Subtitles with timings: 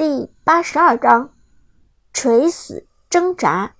[0.00, 1.34] 第八十二章，
[2.14, 3.74] 垂死挣扎。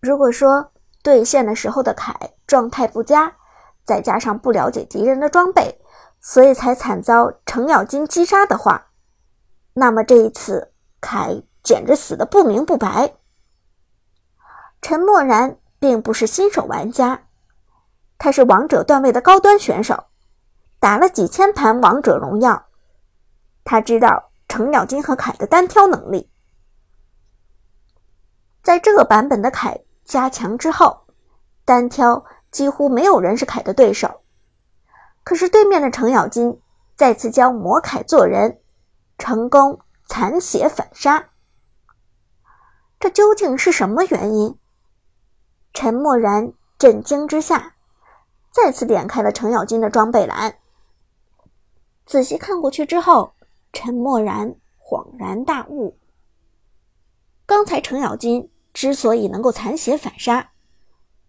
[0.00, 0.72] 如果说
[1.02, 2.14] 对线的时候的凯
[2.46, 3.36] 状态不佳，
[3.84, 5.78] 再加上不了解敌人的装备，
[6.22, 8.86] 所以才惨遭程咬金击杀的话，
[9.74, 13.16] 那么这一次凯简直死的不明不白。
[14.80, 17.26] 陈默然并不是新手玩家，
[18.16, 20.04] 他是王者段位的高端选手，
[20.80, 22.68] 打了几千盘王者荣耀，
[23.64, 24.27] 他知道。
[24.48, 26.30] 程咬金和凯的单挑能力，
[28.62, 31.06] 在这个版本的凯加强之后，
[31.66, 34.22] 单挑几乎没有人是凯的对手。
[35.22, 36.60] 可是对面的程咬金
[36.96, 38.60] 再次将魔凯做人，
[39.18, 41.28] 成功残血反杀。
[42.98, 44.58] 这究竟是什么原因？
[45.74, 47.74] 陈默然震惊之下，
[48.50, 50.56] 再次点开了程咬金的装备栏，
[52.06, 53.34] 仔细看过去之后。
[53.72, 55.96] 陈默然恍然大悟，
[57.46, 60.52] 刚才程咬金之所以能够残血反杀，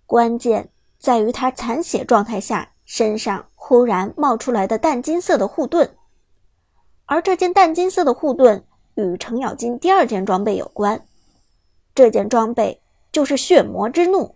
[0.05, 5.95] 关键在于他残血状态下身上忽然冒出来的淡金色的护盾，
[7.05, 11.05] 而这件淡金色的护盾与程咬金第二件装备有关，
[11.93, 14.35] 这件装备就是血魔之怒。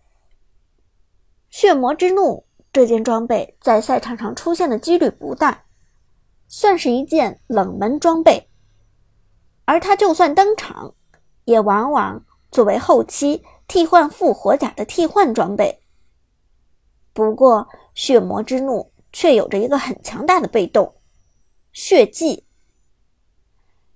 [1.49, 5.63] 血魔之怒这件装备在赛场上出现的几率不大。
[6.55, 8.47] 算是一件冷门装备，
[9.65, 10.93] 而它就算登场，
[11.45, 15.81] 也往往作为后期替换复活甲的替换装备。
[17.11, 20.93] 不过，血魔之怒却有着一个很强大的被动——
[21.73, 22.45] 血祭。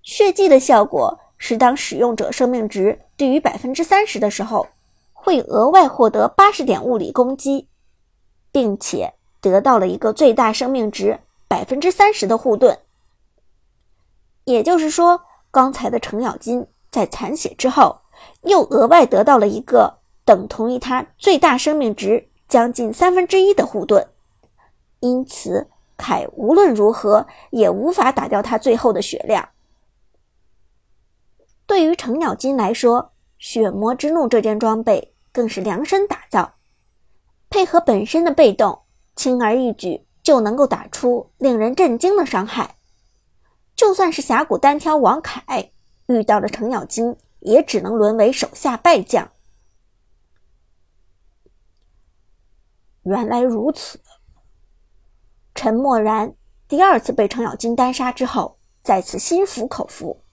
[0.01, 4.67] 血祭的效果是，当使用者生命值低于百分之三十的时候，
[5.13, 7.67] 会额外获得八十点物理攻击，
[8.51, 11.19] 并且得到了一个最大生命值。
[11.47, 12.79] 百分之三十的护盾，
[14.43, 18.01] 也就是说，刚才的程咬金在残血之后，
[18.41, 24.09] 又额外得到了一个等同于他最大生命值将近三分之一的护盾，
[24.99, 29.49] 因此凯无论如何也无法打掉他最后的血量。
[31.65, 36.55] 对于程咬金来说，血魔之怒这件装备更是量身打造，
[37.49, 38.81] 配合本身的被动，
[39.15, 40.06] 轻而易举。
[40.27, 42.75] 就能够打出令人震惊的伤害，
[43.77, 45.71] 就算是峡谷单挑王凯
[46.07, 49.31] 遇到了程咬金，也只能沦为手下败将。
[53.03, 54.01] 原来如此，
[55.55, 56.35] 陈默然
[56.67, 60.25] 第二次被程咬金单杀之后，再次心服口服。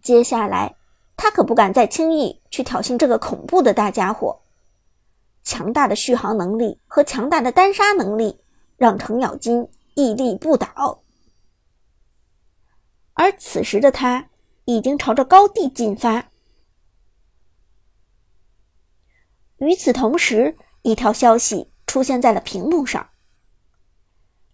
[0.00, 0.74] 接下来，
[1.18, 4.40] 他可不敢再轻易去挑衅这个恐怖的大家伙。
[5.42, 8.39] 强大的续航能力和强大的单杀能力。
[8.80, 11.02] 让程咬金屹立不倒，
[13.12, 14.30] 而此时的他
[14.64, 16.30] 已经朝着高地进发。
[19.58, 23.10] 与此同时，一条消息出现在了屏幕上：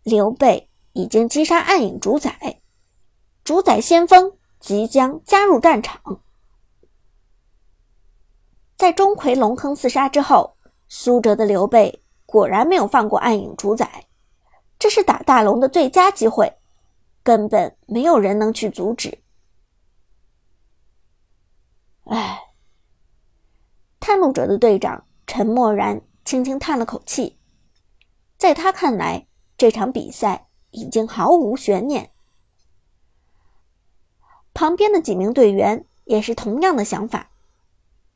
[0.02, 2.60] 刘备已经击杀暗影主宰，
[3.44, 6.20] 主宰先锋即将加入战场。
[8.76, 10.56] 在钟馗龙坑四杀之后，
[10.88, 14.02] 苏哲的刘备果然没有放过暗影主宰。
[14.78, 16.58] 这是打大龙的最佳机会，
[17.22, 19.22] 根本没有人能去阻止。
[22.04, 22.38] 唉，
[23.98, 27.38] 探路者的队长陈默然轻轻叹了口气，
[28.36, 29.26] 在他看来，
[29.56, 32.12] 这场比赛已经毫无悬念。
[34.52, 37.30] 旁边的几名队员也是同样的想法，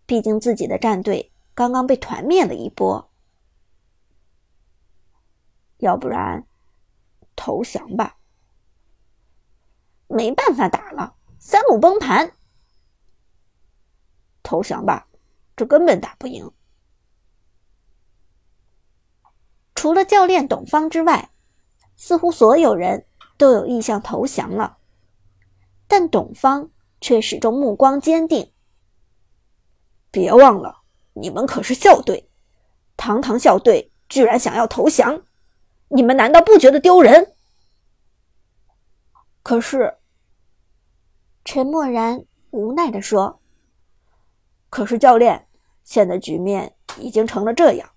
[0.06, 3.10] 毕竟自己的战队刚刚被团灭了一波，
[5.78, 6.47] 要不然。
[7.41, 8.19] 投降吧，
[10.09, 12.33] 没办法打了，三路崩盘。
[14.43, 15.09] 投降吧，
[15.56, 16.53] 这根本打不赢。
[19.75, 21.31] 除了教练董方之外，
[21.97, 23.06] 似乎所有人
[23.39, 24.77] 都有意向投降了，
[25.89, 26.71] 但董方
[27.01, 28.53] 却始终目光坚定。
[30.10, 30.83] 别忘了，
[31.15, 32.28] 你们可是校队，
[32.98, 35.22] 堂堂校队居然想要投降！
[35.92, 37.34] 你们难道不觉得丢人？
[39.42, 39.97] 可是，
[41.45, 43.41] 陈默然无奈的说
[44.71, 45.48] ：“可是教练，
[45.83, 47.91] 现在局面已经成了这样，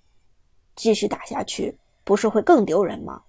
[0.75, 3.21] 继续打下去不是会更丢人吗？”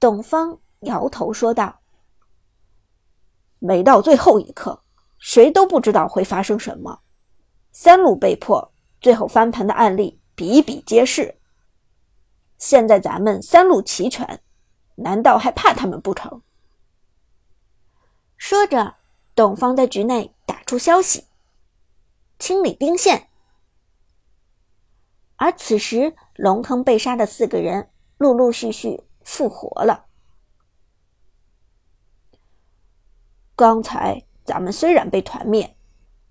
[0.00, 1.80] 董方摇头说道
[3.58, 4.82] ：“没到最后一刻，
[5.18, 7.00] 谁都不知道会发生什么。
[7.72, 11.34] 三路被迫，最后翻盘的案例比比皆是。”
[12.58, 14.40] 现在咱们三路齐全，
[14.96, 16.42] 难道还怕他们不成？
[18.36, 18.96] 说着，
[19.34, 21.26] 董方在局内打出消息
[22.38, 23.28] ：“清理兵线。”
[25.36, 30.06] 而此时，龙坑被杀的四个人陆陆续续复活了。
[33.54, 35.76] 刚才咱们虽然被团灭，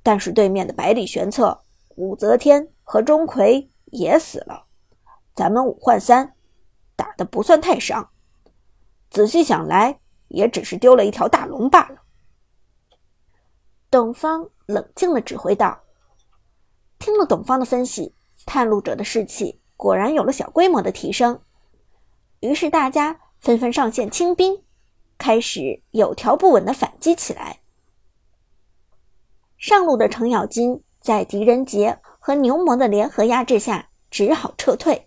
[0.04, 1.64] 但是对面的百里玄策、
[1.96, 4.67] 武则天和钟馗也死了，
[5.38, 6.34] 咱们五换三，
[6.96, 8.10] 打的不算太伤。
[9.12, 10.00] 仔细想来，
[10.30, 12.02] 也只是丢了一条大龙罢了。
[13.92, 15.84] 董方冷静的指挥道。
[16.98, 18.16] 听了董方的分析，
[18.48, 21.40] 探路者的士气果然有了小规模的提升，
[22.40, 24.64] 于是大家纷纷上线清兵。
[25.20, 27.60] 开始有条不紊的反击起来。
[29.56, 35.07] 上路的程咬金在狄仁杰和牛魔的联合压制下，只好撤退。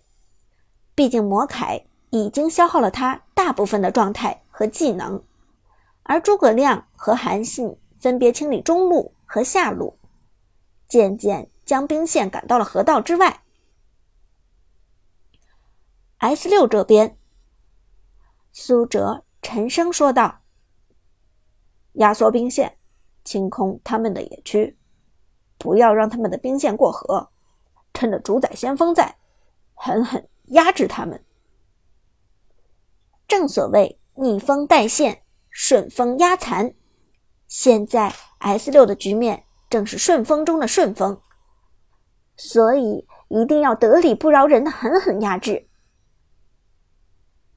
[0.95, 5.23] 毕竟魔铠已经消耗了他大部分的状态和技能，
[6.03, 9.97] 而诸葛亮和韩信分别清理中路和下路，
[10.87, 13.43] 渐渐将兵线赶到了河道之外。
[16.17, 17.17] S 六这边，
[18.51, 19.23] 苏哲。
[19.43, 20.41] 沉声说道
[21.93, 22.77] ：“压缩兵线，
[23.23, 24.77] 清空他们的野区，
[25.57, 27.31] 不要让他们的兵线过河。
[27.91, 29.17] 趁着主宰先锋在，
[29.73, 31.21] 狠狠压制他们。
[33.27, 36.73] 正所谓逆风带线，顺风压残。
[37.47, 41.21] 现在 S 六的局面正是顺风中的顺风，
[42.37, 45.67] 所以一定要得理不饶人的狠狠压制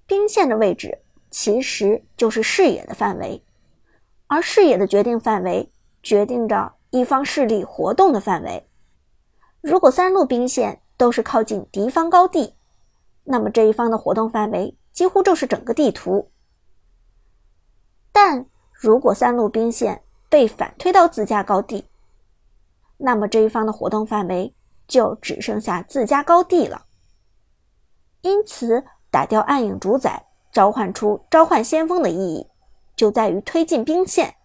[0.06, 1.00] 兵线的位置。”
[1.36, 3.44] 其实就是视野的范围，
[4.28, 8.68] 而视野的决定范围决定着一方势力活动的范围。
[9.60, 12.54] 如果三路兵线都是靠近敌方高地，
[13.24, 16.30] 那么这一方的活动范围几乎就是整个地图。
[18.12, 21.88] 但如果三路兵线被反推到自家高地，
[22.98, 24.54] 那么这一方的活动范围
[24.86, 26.86] 就只剩下自家高地了。
[28.22, 30.26] 因此，打掉暗影主宰。
[30.54, 32.46] 召唤出召唤先锋的意义，
[32.94, 34.36] 就在于推进兵线，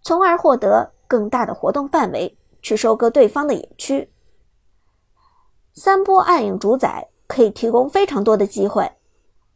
[0.00, 4.12] 从而获得更大的活动范围，去收割对方的野区。
[5.74, 8.90] 三波暗影主宰可以提供非常多的机会，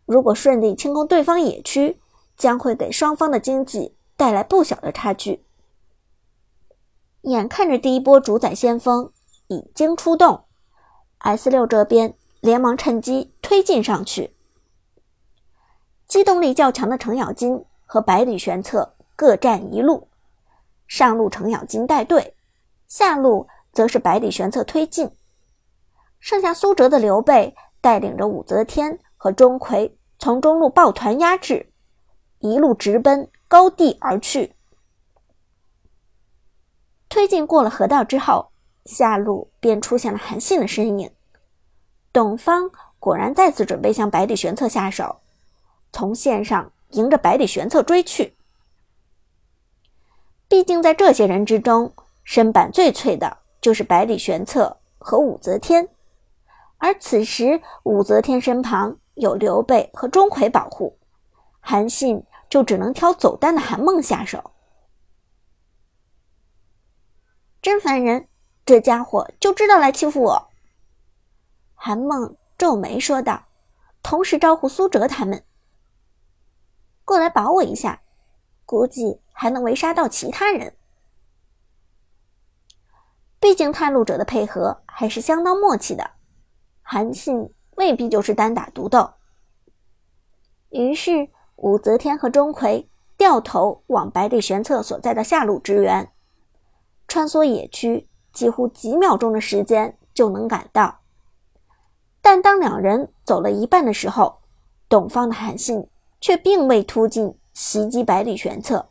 [0.06, 1.98] 如果顺利清空对方野区，
[2.36, 5.44] 将会给双方的经济带来不小的差距。
[7.22, 9.10] 眼看着第一波主宰先锋
[9.48, 10.44] 已经出动
[11.18, 14.36] ，S 六这边连忙趁机推进上去。
[16.06, 20.08] 机动力较强的程咬金和百里玄策各占一路，
[20.86, 22.34] 上路程咬金带队，
[22.86, 25.10] 下路则是百里玄策推进。
[26.22, 31.72] 剩下苏哲的刘备带领着武则天和钟馗从中路抱团压制，
[32.38, 34.54] 一路直奔高地而去。
[37.08, 38.52] 推进过了河道之后，
[38.84, 41.10] 下路便出现了韩信的身影。
[42.12, 42.70] 董方
[43.00, 45.18] 果然再次准备向百里玄策下手。
[45.92, 48.36] 从线上迎着百里玄策追去。
[50.48, 51.92] 毕竟在这些人之中，
[52.22, 55.88] 身板最脆的就是百里玄策和武则天，
[56.82, 60.98] 而此时武则天身旁有刘备和钟馗保护，
[61.60, 64.50] 韩信就只能挑走单的韩梦下手。
[67.62, 68.26] 真烦人，
[68.66, 70.48] 这家伙就知道来欺负我。
[71.76, 73.44] 韩梦皱眉说道，
[74.02, 75.44] 同时招呼苏哲他们。
[77.04, 78.02] 过来保我一下，
[78.66, 80.76] 估计还能围杀到其他人。
[83.38, 86.10] 毕竟探路者的配合还是相当默契的，
[86.82, 89.10] 韩信未必就是单打独斗。
[90.70, 92.86] 于是武则天和钟馗
[93.16, 96.10] 掉头往百里玄策所在的下路支援，
[97.08, 101.00] 穿梭野区，几乎几秒钟的时间就能赶到。
[102.20, 104.40] 但当两人走了一半的时候，
[104.88, 105.88] 董方的韩信。
[106.24, 108.90] 却并未突进袭击百里玄策，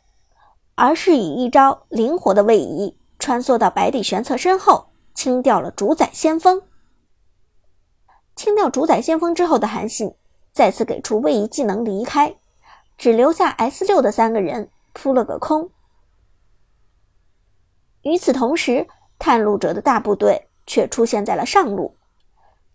[0.75, 6.62] 而是以一招灵活的位移穿梭到百里玄策身后，清掉了主宰先锋。
[8.41, 10.15] 清掉主宰先锋之后的韩信
[10.51, 12.36] 再次给出位移技能离开，
[12.98, 15.69] 只留下 S 六的三个人扑了个空。
[18.01, 18.88] 与此同时，
[19.19, 21.95] 探路者的大部队却出现在了上路，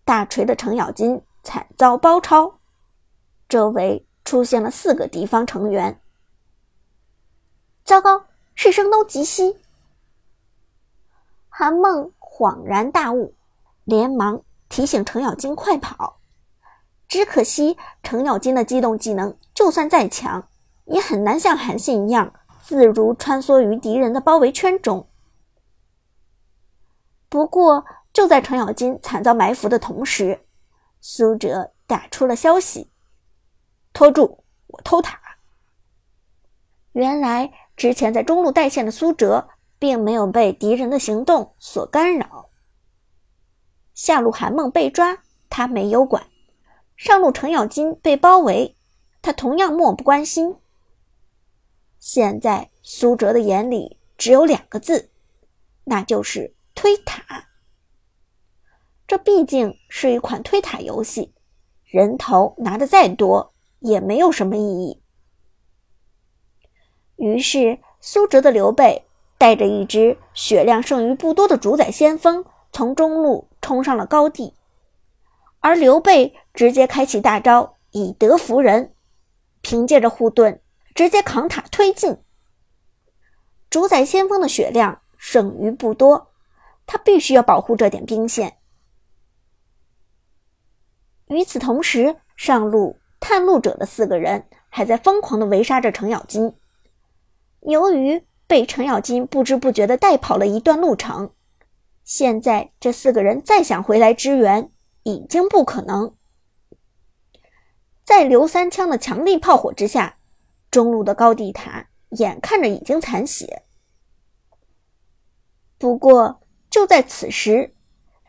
[0.05, 2.59] 大锤的程咬金惨遭包抄，
[3.49, 4.05] 周围。
[4.23, 6.01] 出现了四个敌方成员，
[7.85, 9.55] 糟糕，是声东击西。
[11.47, 13.33] 韩梦恍然大悟，
[13.85, 14.43] 连忙
[14.77, 16.19] 提醒程咬金快跑。
[17.07, 20.47] 只可惜程咬金的机动技能就算再强，
[20.85, 22.31] 也很难像韩信一样
[22.61, 25.09] 自如穿梭于敌人的包围圈中。
[27.27, 30.45] 不过，就在程咬金惨遭埋伏的同时，
[31.01, 32.91] 苏哲打出了消息
[33.91, 35.19] ：“拖住，我偷塔。”
[36.93, 42.46] 原来，之前在中路带线的苏哲，并没有被敌人的行动所干扰。
[43.97, 46.21] 下路韩梦被抓，他没有管；
[46.95, 48.75] 上路程咬金被包围，
[49.23, 50.55] 他同样漠不关心。
[51.97, 55.09] 现在，苏哲的眼里只有两个字，
[55.85, 56.53] 那就是。
[56.75, 57.47] 推塔，
[59.07, 61.33] 这毕竟是一款推塔游戏，
[61.85, 65.01] 人头拿的再多也没有什么意义。
[67.15, 69.07] 于是，苏哲的刘备
[69.39, 74.53] 带着一支血量剩余不多的主宰先锋，从中路冲上了高地，
[75.59, 78.93] 而刘备直接开启大招以德服人，
[79.59, 80.61] 凭借着护盾
[80.95, 82.17] 直接扛塔推进。
[83.69, 86.31] 主宰先锋的血量剩余不多。
[86.85, 88.59] 他必须要保护这点兵线。
[91.25, 96.55] 与此同时，上路探路者的四个人还在疯狂的围杀着程咬金。
[97.59, 101.33] 由于被程咬金不知不觉的带跑了一段路程，
[102.07, 104.71] 现在这四个人再想回来支援
[105.03, 106.15] 已经不可能。
[108.03, 110.17] 在刘三枪的强力炮火之下，
[110.71, 113.63] 中路的高地塔眼看着已经残血。
[115.77, 116.41] 不过。
[116.69, 117.73] 就在此时，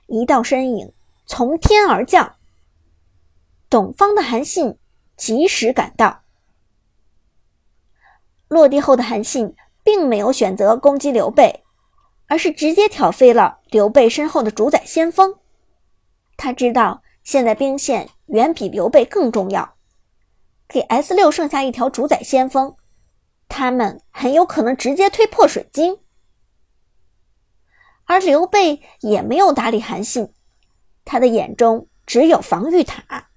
[0.06, 0.94] 一道身影
[1.26, 2.36] 从天而降。
[3.68, 4.78] 董方的韩信
[5.16, 6.22] 及时赶到，
[8.46, 11.64] 落地后的韩信并没有选择攻击刘备，
[12.28, 15.34] 而是直接挑飞了刘备身后的主宰先锋。
[16.36, 19.74] 他知道现在兵线远比刘备更重要，
[20.68, 22.76] 给 S 六剩下一条主宰先锋，
[23.48, 25.98] 他们很有可能直接推破水晶。
[28.04, 30.32] 而刘备也没有搭理韩信，
[31.04, 33.28] 他的眼中只有防御塔。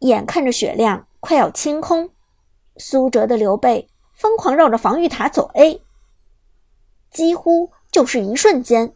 [0.00, 2.10] 眼看着血量快要清空，
[2.76, 5.83] 苏哲的刘备疯狂绕着防御塔走 A，
[7.14, 8.94] 几乎就是一瞬间，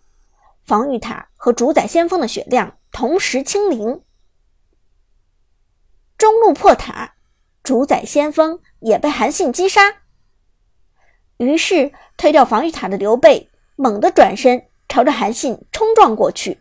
[0.62, 4.04] 防御塔和主宰先锋的血量同时清零。
[6.18, 7.14] 中路破塔，
[7.62, 10.02] 主宰先锋也被韩信击杀。
[11.38, 13.50] 于是推掉防御塔的刘备。
[13.80, 16.60] 猛地转身，朝着韩信冲撞过去。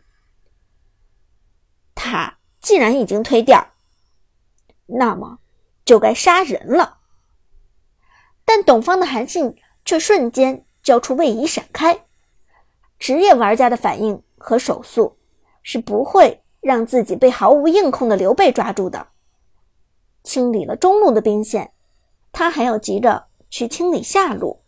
[1.95, 3.73] 塔既然已经推掉，
[4.85, 5.39] 那么
[5.83, 6.99] 就该杀人了。
[8.45, 12.06] 但董方的韩信却瞬间交出位移闪开。
[12.98, 15.17] 职业玩家的反应和手速
[15.62, 19.10] 是不会让自己被毫无硬控的刘备抓住的。
[20.24, 21.74] 清理了中路的兵线，
[22.32, 24.62] 他还要急着去清理下路。